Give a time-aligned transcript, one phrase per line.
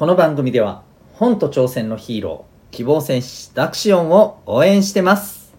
[0.00, 5.52] この番組では本と挑戦のヒーロー希望戦士ダクシオンを応援してます。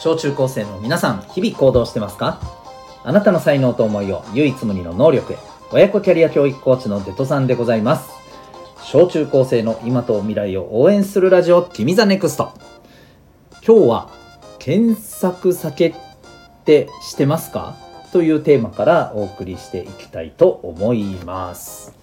[0.00, 2.57] 小中高生の皆さん日々行動してますか？
[3.08, 5.38] あなたの才能と思いを唯一無二の能力へ
[5.72, 8.10] 親子キャリア教育コーチのデトさんでございます。
[8.84, 12.52] 小中高生の今と未来を応援するラジオ君ザネクスト。
[13.66, 14.10] 今日は
[14.58, 15.94] 検索避けっ
[16.66, 17.78] てしてますか？
[18.12, 21.94] というテーマからお送りしていきたいと思います。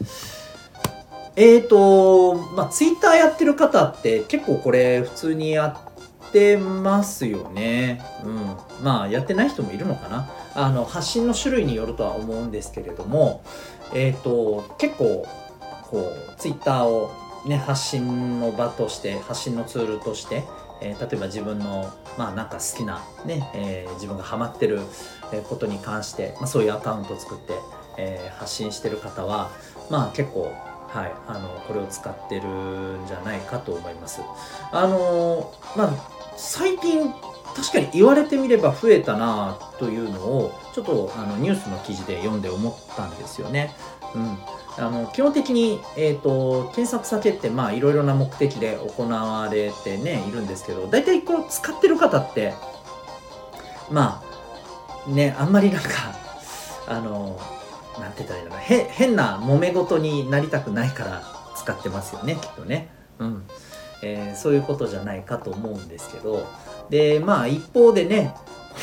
[1.36, 5.95] えーと、まあ、ツイッターやってる方って結構これ普通にやって
[6.36, 8.02] てますよね。
[8.26, 8.84] うん。
[8.84, 10.30] まあ、やってない人もいるのかな。
[10.54, 13.42] あの、発信の種類によるとは思うんですけれども、
[13.94, 15.26] えっ、ー、と、結構、
[15.84, 17.10] こう、ツイッターを
[17.46, 20.44] ね、発信の場として、発信のツールとして、
[20.82, 24.82] えー、例えば自分の、まあなんか好きなね、えー、自分がハマってる
[25.48, 27.54] ことに関して、まあそういうアカウントを作って、
[27.98, 29.52] えー、発信してる方は、
[29.90, 30.54] まあ結構、
[30.90, 34.20] はい、あのこれを使ってるんじゃないかと思います。
[34.74, 36.15] あのまあ
[36.46, 37.12] 最近
[37.56, 43.72] 確かに言われてみれば増えたなというのをちょっとあのニュースの記事で読んで思ったんですよね。
[44.14, 44.38] うん、
[44.78, 52.54] あの基本的に、えーと、検索先っていろいろな目的で行われてねいるんですけど大体この使ってる方って
[53.92, 54.24] ま
[55.08, 55.90] あねあんまりなんか
[56.88, 57.40] あの
[58.00, 61.24] なんて言ったらいいのか変な揉め事になりたくないから
[61.58, 62.90] 使ってますよねきっとね。
[63.20, 63.44] うん
[64.02, 66.48] えー、そういうことじゃないかと思うんですけど
[66.90, 68.34] でまあ一方でね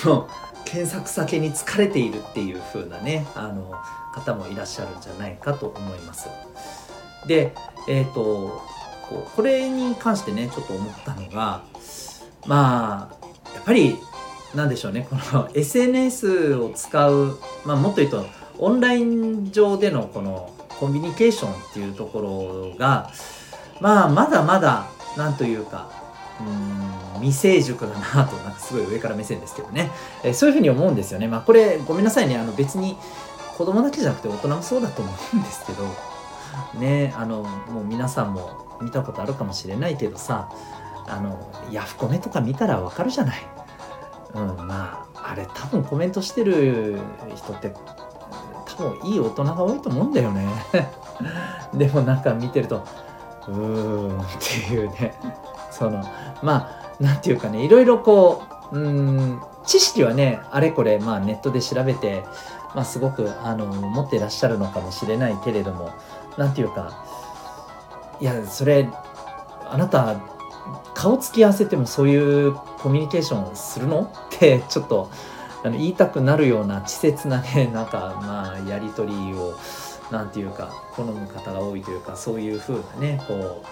[0.02, 0.28] この
[0.64, 3.72] 検索先に疲れているっていう風なねあの
[4.14, 6.28] 方もいらっしゃるんじゃないかと思います。
[7.27, 7.55] で
[7.88, 8.62] えっ、ー、と
[9.36, 11.62] これに関してねちょっと思ったのが
[12.46, 13.96] まあやっぱり
[14.55, 18.27] なんでしょうねこの SNS を使う、まあ、もっと言うと
[18.58, 23.11] オンライン上でのこのコミュニケーションっていうところが
[23.80, 24.86] まあまだまだ
[25.17, 25.90] なんというか
[26.40, 29.90] うん未成熟だなとなんかすごい上から目線ですけどね、
[30.24, 31.28] えー、そういうふうに思うんですよね。
[31.28, 32.36] まあこれごめんなさいね。
[32.36, 32.96] あの別に
[33.56, 35.86] 子供だけじゃなくて大人もそうだと思うんですけど
[36.80, 40.50] ねあのもう皆さんも見たことあるかもしれないけどさ
[41.06, 43.42] あのヤフコメとか見たらわかるじゃない。
[44.34, 46.98] うん、まああれ多分コメントしてる
[47.36, 47.74] 人って
[48.77, 50.48] 多分いい大人が多いと思うんだよね。
[51.74, 52.84] でもなんか見てると
[53.48, 55.14] うーんっていうね。
[55.70, 56.05] その
[56.42, 56.69] ま
[57.01, 62.25] あなんていうかねいろいろこううん知識はねあれこれ、まあ、ネットで調べて、
[62.75, 65.91] まあ、すごくあの持ってらっしゃるのかもしれないけれども
[66.36, 66.92] なんていうか
[68.20, 68.89] いやそれ
[69.69, 70.17] あなた
[70.95, 74.03] 顔つき合わせてもそういうコミュニケーションするの？
[74.03, 75.11] ってちょっと
[75.64, 79.55] あの言いたくなるような稚拙なねなんかまあやり取りを
[80.12, 83.64] 何て言うか好む方が多いというかそういう風なねこう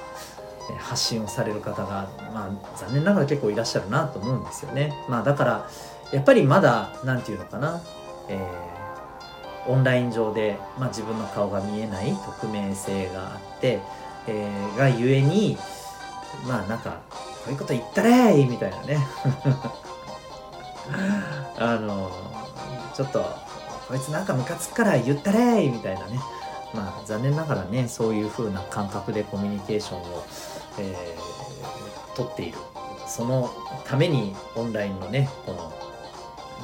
[0.79, 4.95] 発信をされる方が、まあ、残念ながら結構いらっしゃるなと思うんですよね。
[5.09, 5.69] まあ、だから
[6.13, 7.83] やっぱりまだ何て言うのかな、
[8.29, 13.81] えー、オンライン上で、まあ、自分の顔が見えない匿名性があって、
[14.27, 15.59] えー、がゆえに
[16.47, 17.19] まあなんかこ
[17.49, 18.99] ういうこと言ったれみたいなね
[21.59, 22.11] あの
[22.95, 23.50] ちょっと
[23.91, 26.21] こいつなんかムカつくから言ったれみたいなね。
[26.73, 30.25] まあ残念ながらねそういう風な感覚でコミュニケーションを、
[30.79, 32.59] えー、取っている。
[33.09, 33.51] その
[33.85, 35.59] ためにオンラインのねこの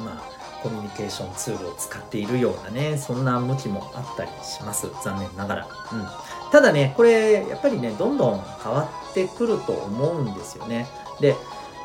[0.04, 4.88] まあコミュニケーションツールを使っているようなねそんな向きもあったりします。
[5.02, 6.06] 残念ながら、うん、
[6.52, 10.86] ただねこれやっぱりねどんどん変わってくると思うんですよね。
[11.18, 11.34] で、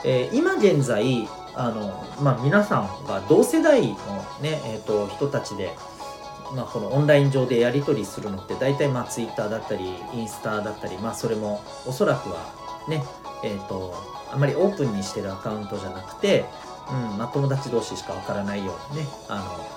[0.05, 3.95] えー、今現在あの、まあ、皆さんが同世代の
[4.41, 5.75] ね、えーと、人たちで、
[6.55, 12.53] まあ、このオンライン上でやり取りするのって大体まあ Twitter だったりインスタだったり、まあ、それもおそらくは
[12.87, 13.03] ね、
[13.43, 13.93] えーと、
[14.31, 16.45] あまりオープンにしてるアカウントじゃなくて、
[16.89, 19.69] うんまあ、友達同士しかわからないようなねあ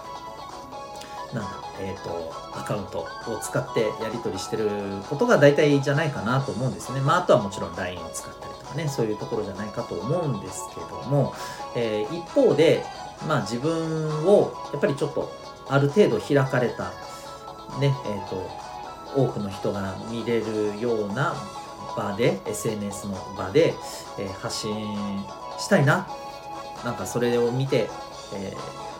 [1.34, 4.68] のなんだえーと、アカウントを使ってやり取りしてる
[5.08, 7.00] ことが大体じゃないかなと思うんですね。
[7.00, 11.34] まあ、あとはもちろん LINE を使ったりとかねそういうところじゃないかと思うんですけども、
[11.76, 12.84] えー、一方で、
[13.26, 15.30] まあ、自分をやっぱりちょっと
[15.68, 16.90] ある程度開かれた、
[17.80, 18.50] ねえーと、
[19.16, 21.34] 多くの人が見れるような
[21.96, 23.74] 場で SNS の場で、
[24.18, 25.24] えー、発信
[25.58, 26.06] したいな
[26.84, 27.88] なんかそれを見て、
[28.34, 28.93] えー、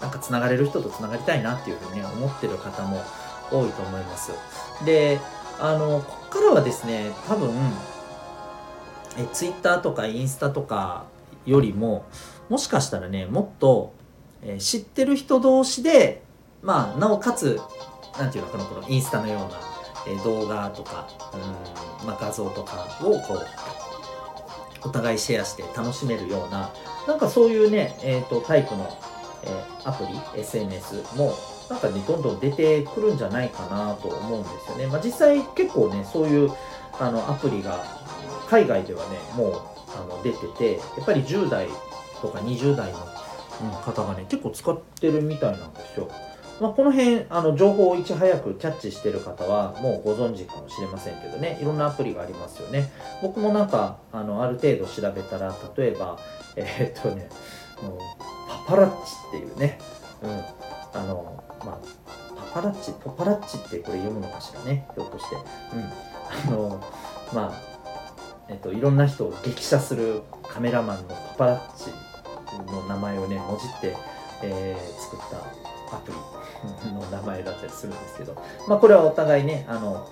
[0.00, 3.02] なんかつながれる人とつながりたいなっていうふうに思ってる方も
[3.50, 4.32] 多いと思います。
[4.84, 5.20] で
[5.58, 7.50] あのここからはですね多分
[9.18, 11.04] えツイッターとかインスタとか
[11.46, 12.04] よりも
[12.48, 13.92] もしかしたらねもっと、
[14.42, 16.22] え知ってる人同士で
[16.62, 17.60] まあなおかつ
[18.18, 19.48] 何て言うのかなこのインスタのような、
[20.06, 23.46] え動画とかうん、まあ、画像とかをこう
[24.86, 26.70] お互いシェアして楽しめるような
[27.06, 28.88] なんかそういうね、えーと、タイプの、
[29.46, 31.32] え、アプリ SNS も
[31.68, 36.50] なんかねどんどん出てくるんじゃないかなと思うんですよね、まあ、実際結構ねそういう
[36.98, 37.84] あのアプリが
[38.48, 39.60] 海外ではねもう
[39.96, 41.68] あの出ててやっぱり10代
[42.20, 42.98] とか20代の、
[43.82, 46.10] 方がね結構使ってるみたいなんですよ。
[46.60, 51.58] まあ、この辺あの情報をいち早くキャッチしてる方はもうご存知かもしれませんけどね。
[51.60, 52.90] いろんなアプリがありますよね。
[53.22, 56.18] 僕もなんかあのある程度調べたら例えば
[56.56, 57.28] えー、っとね
[58.66, 59.78] パラッチっていうね、
[60.22, 60.30] うん、
[61.00, 61.78] あのまあ
[62.52, 64.88] パパラッチパパラッチってこれ読むのかしらね。
[64.94, 66.84] ひょっとして、うん、あの
[67.32, 67.76] まあ
[68.48, 71.90] えっと、いろんな人を激写するカメラマンのパパラッチ
[72.70, 73.96] の名前をねもじって、
[74.42, 76.12] えー、作ったアプ
[76.84, 80.08] リの名前だったりするんですけど、まあ、これはお互いねあの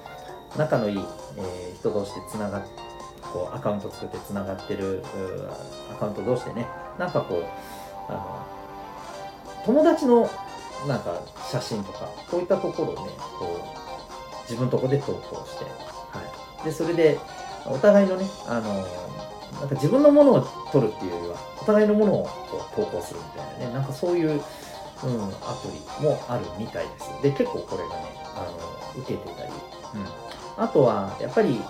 [0.57, 0.99] 仲のいい、
[1.37, 2.65] えー、人同士でつなが
[3.33, 5.03] こうアカウント作ってつながってる
[5.93, 6.67] アカウント同士でね
[6.99, 7.45] なんかこう
[8.09, 10.31] あの友達の
[10.87, 11.21] なんか
[11.51, 15.71] 写真とかこういったところをねこう自分のとこで投稿して、は
[16.63, 17.19] い、でそれで
[17.67, 18.75] お互いのねあの
[19.61, 20.41] なんか自分のものを
[20.73, 24.43] 撮るっていうよりはお互いのものをこう投稿するみたいなねなんかそういう
[25.05, 27.11] うん、アプリもあるみたいです。
[27.23, 28.47] で、結構これがね、あ
[28.97, 29.53] の、受けてたり。
[29.95, 30.63] うん。
[30.63, 31.61] あとは、やっぱり、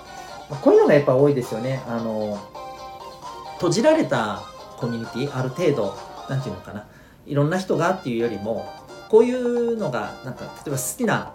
[0.62, 1.82] こういうのがやっぱ多いですよね。
[1.88, 2.38] あの、
[3.54, 4.42] 閉じられた
[4.76, 5.96] コミュニティ、ある程度、
[6.28, 6.86] なんていうのかな。
[7.26, 8.66] いろんな人がっていうよりも、
[9.08, 11.34] こういうのが、なんか、例えば好きな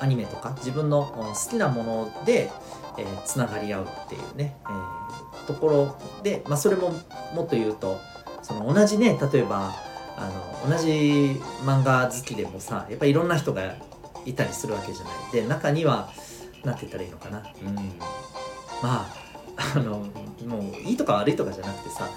[0.00, 2.50] アニメとか、自分の好きなもので、
[2.98, 6.90] えー、つながり合うっていうね、えー、ところで、まあ、それも
[7.34, 8.00] もっと言うと、
[8.42, 9.72] その同じね、例えば、
[10.20, 10.28] あ
[10.66, 13.74] の同じ漫画好きでもさやっぱりいろんな人が
[14.26, 15.14] いたりするわけじゃない。
[15.32, 16.12] で中には
[16.62, 17.38] 何て言ったらいいのかな。
[17.38, 17.74] うん。
[18.82, 19.16] まあ
[19.76, 20.06] あの
[20.46, 22.08] もういいとか悪いとかじゃなくてさ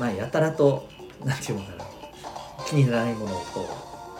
[0.00, 0.88] まあやたらと
[1.24, 1.84] 何て言うのかな
[2.66, 3.68] 気にならないものをこ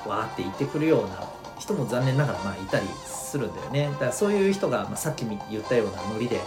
[0.06, 3.88] うわーって言ってくるような人も残念ながらまあいたりするんだよね。
[3.92, 6.40] だからそういう人が、まあ、さっき言ったようなノリで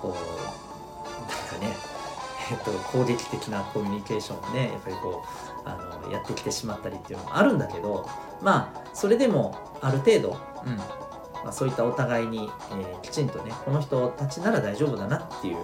[0.00, 1.76] こうなんかね
[2.48, 8.08] えっと、攻撃的なコミュニケーションをねやっぱりこうあのやってきてしまったりっていうのもあるんだけど
[8.40, 15.56] まあそれでもある程度、うんまあ、そういったお互いに、えー、きちんとねこの人たちなら大丈夫だなっていう、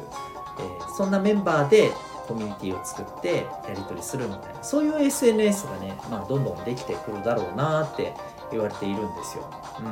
[0.58, 1.92] えー、そんなメンバーで
[2.32, 8.14] コミュニティを作ってやり取りするみたいなそういう SNS がね、まあ、どんどんできてくるだろうなって
[8.50, 9.50] 言われているんですよ。
[9.78, 9.84] うん。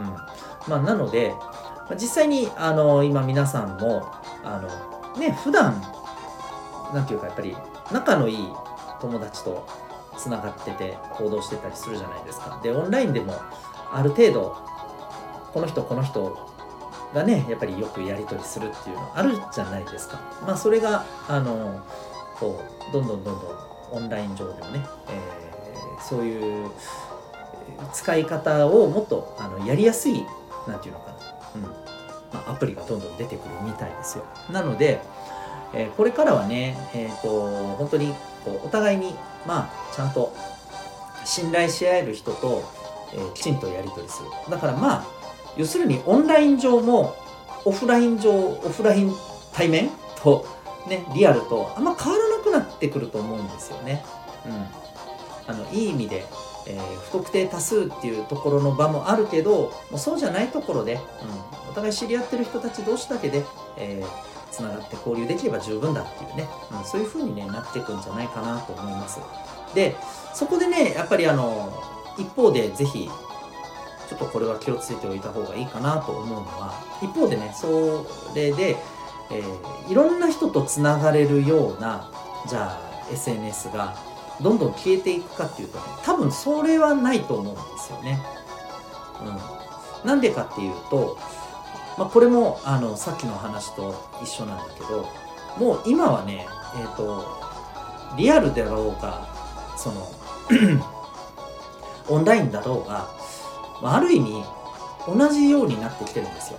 [0.68, 1.34] まあ、なので、
[1.98, 4.06] 実際にあの今皆さんも
[4.44, 5.80] あのね普段
[6.94, 7.56] なんていうかやっぱり
[7.92, 8.48] 仲のいい
[9.00, 9.66] 友達と
[10.16, 12.60] つながってて行動してたりするじゃないですか。
[12.62, 13.34] でオンラインでも
[13.92, 14.56] ある程度
[15.52, 16.48] この人この人
[17.14, 20.20] がねやっぱりよくやり取りするっていうのあるじゃないですか。
[20.46, 21.80] まあそれがあの
[22.40, 23.54] こうどんどんどんどん
[23.92, 26.70] オンライン上でもね、えー、そういう
[27.92, 30.24] 使い方をもっとあのやりやすい
[30.66, 31.14] なんていうのかな、
[31.56, 31.62] うん。
[31.62, 34.24] まあ、アプリがどんどん出てくるみたいですよ。
[34.50, 35.00] なので、
[35.74, 39.14] えー、これからはね、えーと本当にこうお互いに
[39.46, 40.34] まあちゃんと
[41.24, 42.62] 信頼し合える人と、
[43.12, 44.28] えー、きちんとやり取りする。
[44.50, 45.04] だからまあ
[45.56, 47.14] 要するにオンライン上も
[47.64, 49.12] オフライン上オフライン
[49.52, 49.90] 対面
[50.22, 50.46] と
[50.90, 54.04] ねリアルとあんま変わらなくなってくると思うんですよね。
[54.44, 56.24] うん、あのいい意味で、
[56.66, 63.44] えー、不特定多数っていうところの場もあるけどもうそうじゃないところで、うん、お互い知り合ってる人たち同士だけで、
[63.78, 69.20] えーつながって交流できれば十分だっていうね、うん、そういう風にねなっていくんじゃないかなと思います。
[69.74, 69.96] で
[70.34, 71.72] そこでねやっぱりあの
[72.18, 73.08] 一方でぜひ
[74.08, 78.04] ちょっとこれは気をつけておいた方がいいかなと思うのは一方でねそ
[78.34, 78.76] れで、
[79.32, 82.10] えー、いろんな人とつながれるような
[82.48, 83.96] じゃあ SNS が
[84.40, 88.20] どんどん消えていくかっていうとね多分それはないと思うんですよね。
[90.02, 91.18] うん、なんでかっていうと
[92.00, 95.06] まあ、これもあのさっきの話と一緒なんだけど
[95.58, 96.46] もう今はね
[96.76, 97.26] え、ー、と
[98.16, 99.28] リアルであろうが
[99.76, 100.10] その
[102.08, 103.06] オンラインだろうが、
[103.82, 104.42] まあ、ある意味
[105.06, 106.58] 同じようになってきてるんですよ。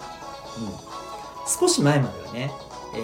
[0.60, 1.01] うん、
[1.48, 2.52] 少し前まではね、
[2.96, 2.98] え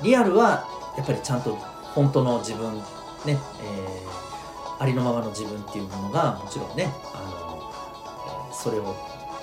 [0.00, 0.66] ー、リアルは
[0.96, 1.54] やっぱりちゃんと
[1.94, 2.82] 本当の自分ね、
[3.26, 8.94] えー、ありのままの自分っていうものがもちろんねあの、それを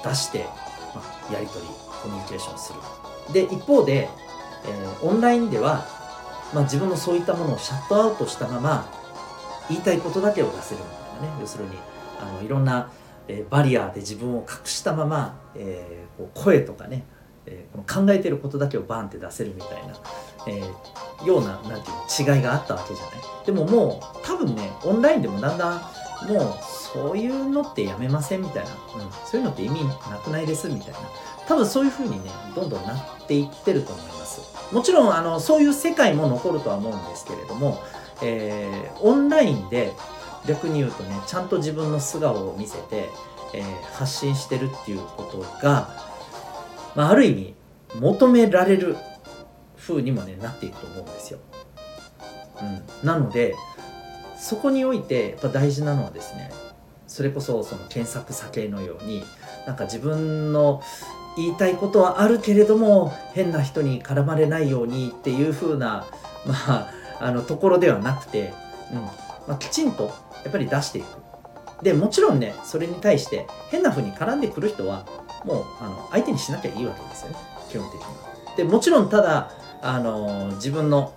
[0.03, 0.45] 出して、
[0.93, 1.71] まあ、やり取り
[2.01, 2.79] コミュニケーションする。
[3.33, 4.09] で一方で、
[4.65, 5.85] えー、オンラインでは、
[6.53, 8.91] まあ、自分のそういったものをシャットアウトしたまま
[9.69, 11.71] 言いたいことだけを出せるみたいなね要するに
[12.19, 12.91] あのいろんな、
[13.27, 17.05] えー、バリアで自分を隠したまま、えー、こう声とかね、
[17.45, 19.93] えー、この考えてることだけをバンって出せるみたいな、
[20.47, 23.13] えー、ようななんていう違いがあったわけじゃない。
[23.45, 25.81] でももう多分ねオンラインでもだんだん
[26.27, 30.99] もうそういうのってやめませんみたいな、うん、そういうのって意味なくないですみたいな。
[31.47, 34.73] 多分そういうふうにねどんどんなっていってると思います。
[34.73, 37.79] もちろんあのそういう世界も残るとは思うんですけれども、
[38.21, 39.91] えー、オンラインで
[40.47, 43.09] 逆に言うとねちゃんと自分の素顔を見せて、
[43.53, 45.89] えー、発信してるっていうことが、
[46.95, 47.55] まあ、ある意味
[47.99, 48.95] 求められる
[49.77, 51.39] 風にもねなっていくと思うんですよ。
[52.61, 53.55] うん、なので
[54.37, 56.51] そこにおいてやっぱ大事なのはですね
[57.07, 59.23] それこそその検索酒のように
[59.65, 60.81] なんか自分の
[61.35, 66.05] 言いたいことはあるけれども変な人に絡まれないようにっていう風な
[66.45, 68.53] まああのところではなくて、
[68.91, 69.23] うん。
[69.47, 70.05] まあ、きちんと
[70.43, 71.05] やっぱり出していく。
[71.81, 75.05] でもちろんねそれに対して変な風に絡んでくる人は
[75.45, 77.37] もうあの相手にしなきゃいいわけですよね。
[77.69, 78.55] 基本的には。
[78.55, 81.13] でもちろんただあの自分の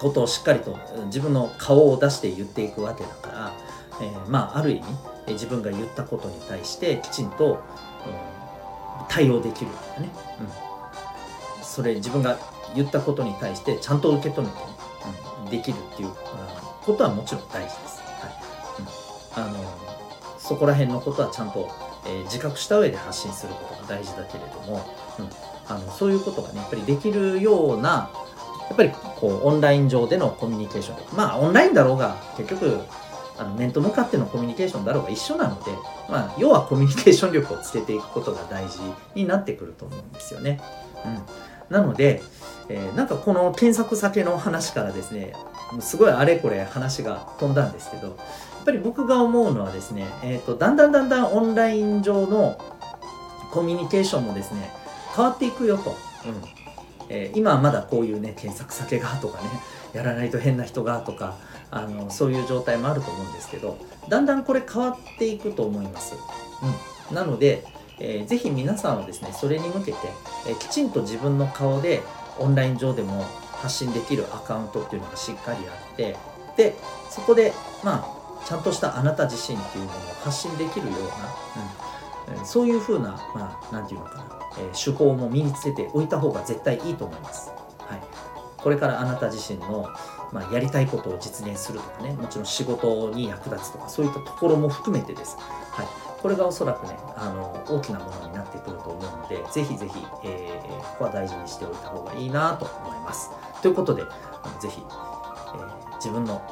[0.00, 3.52] ことをしっかりと自分の顔を出して言っていくわけだから、
[4.00, 4.74] えー、まあある意
[5.26, 7.60] 味自分が言ったことに対してきちんと、うん、
[9.08, 9.70] 対応できる
[10.00, 10.08] ね、
[11.58, 12.38] うん、それ自分が
[12.74, 14.54] 言ったことに対してちゃんと受け止めて、
[15.44, 16.10] うん、できるっていう、
[16.84, 18.00] ことはもちろん大事です。
[18.00, 19.42] はい。
[19.42, 19.64] うん、あの
[20.38, 21.68] そこら辺のことはちゃんと、
[22.08, 24.84] え、自覚した上で発信することが大事だけれども、
[25.18, 25.28] うん、
[25.68, 28.10] あのそういうことがねやっぱりできるような
[28.68, 32.80] やっぱりこうオンライン上でのコミュニケーションとかまあオンラインだろうが結局
[33.38, 35.70] あの面と向かってのコミュニケーションだろうが一緒なので、
[36.08, 38.80] まあ、要はコミュニケーション力をつけていくことが大事
[39.14, 40.60] になってくると思うんですよね。
[41.70, 42.20] うん、なので、
[42.68, 45.34] えー、なんかこの検索先の話からですね
[45.80, 48.18] すごいあれこれ話が飛んだんですけど
[48.60, 52.58] っぱり僕が思うのはですね、えーと、だんだんだんだんオンライン上の
[53.50, 54.70] コミュニケーションもですね
[55.14, 55.90] 変わっていくよと。
[55.90, 55.92] う
[56.30, 56.58] ん。
[57.08, 59.48] えー、今はまだこういうね検索先がとかね
[59.92, 61.36] やらないと変な人がとか
[61.70, 66.16] あのそういう状態もあると思うんですけどだんだんこれ変わっていくと思います、
[67.10, 67.64] うん、なので、
[67.98, 69.98] えー、ぜひ皆さんはですねそれに向けて、
[70.48, 72.02] えー、きちんと自分の顔で
[72.38, 76.16] オンライン上でも発信できるアカウントっていうのがしっかりあって
[76.56, 76.76] で
[77.10, 84.24] そこでまあちゃんとしたあなた自身っていうのを発信できるような、うん、そういうふうな、まあ、ていうのかな、
[84.58, 87.50] えー、手法も身につけておいた方が絶対いいと思います。
[87.80, 88.00] はい、
[88.56, 89.88] これからあなた自身の
[90.32, 95.86] まあ、やりたいことを実現するとかねもちろん仕事に役立つとかそういったところも含めてです、はい、
[96.20, 103.30] これがおそらくねあの大きなものになってくると思うのでぜひぜひ、えー、ここは大事にしておいた方がいいなと思います。
[103.62, 106.42] ということであのぜひ、えー、自分の、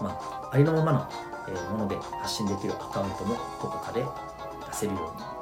[0.00, 1.08] まあ、ありのままの、
[1.48, 4.06] え、もので発信できるアカウントもどこかで出
[4.72, 5.32] せるように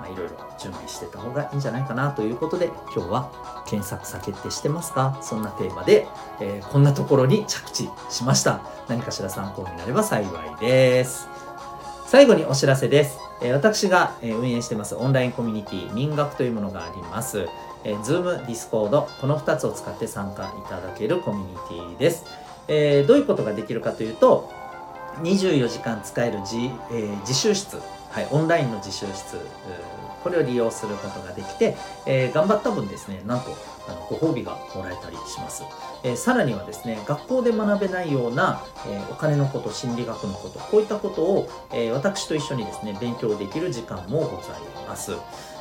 [0.00, 5.18] まあ、いろいろ準備してた方がいいんじゃないかなということで今日は検索先ってしてますか？
[5.20, 6.06] そんなテーマで、
[6.40, 8.62] えー、こんなところに着地しました。
[8.88, 11.28] 何かしら参考になれば幸いです。
[12.06, 13.18] 最後にお知らせです、
[13.52, 17.46] 私が運営してますオンラインコミュニティ民学というものがあります。
[17.84, 22.24] えー、Zoom、Discord この2つを使って参加いただけるコミュニティです、
[23.06, 24.50] どういうことができるかというと
[25.22, 27.78] 24時間使える自,、えー、自習室
[28.10, 29.38] はい、オンラインの自習室、
[30.24, 31.76] これを利用することができて、
[32.06, 33.56] えー、頑張った分ですね、なんと
[33.88, 35.62] あのご褒美がもらえたりします。
[36.02, 45.12] えー、さらにはですね、学校で学べないような、えー、お金のこと、心理学のこと、こういったことを、え私と一緒にですね、勉強できる時間もございます。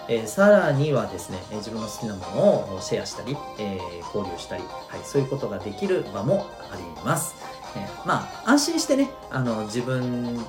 [0.08, 7.36] えー、さらにはですね、え自分の好きなものをシェアしたり、えー、交流したり、はい、そういうことができる場もあります。
[7.76, 10.40] えー、まあ、安心してね、あの自分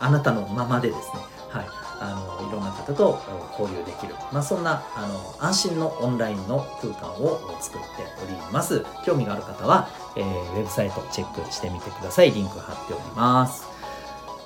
[0.00, 1.66] あなたのままでですね、はい、
[2.00, 3.22] あのいろんな方と
[3.58, 7.86] 交流できる、まあ、そんなあの安心のオンラインの空間を作って
[8.22, 8.84] おります。
[9.04, 12.32] 興味がある方は、えー、ウェブサイトチェックしてみてください。
[12.32, 13.66] リンク貼っております。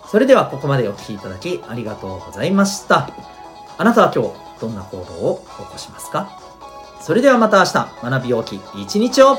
[0.07, 3.11] それではここまでお聴きいただきありがとうございました。
[3.77, 6.41] あなたは今日どんな行動を起こしますか？
[7.01, 7.73] それではまた明日
[8.11, 9.37] 学び大きい一日を